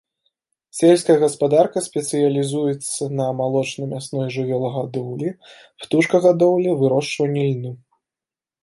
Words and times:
Сельская 0.77 1.17
гаспадарка 1.23 1.83
спецыялізуецца 1.87 3.03
на 3.19 3.27
малочна-мясной 3.43 4.27
жывёлагадоўлі, 4.39 5.29
птушкагадоўлі, 5.85 6.77
вырошчванні 6.83 7.43
льну. 7.53 7.71